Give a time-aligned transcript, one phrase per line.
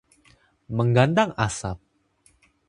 [0.77, 1.77] Menggantang asap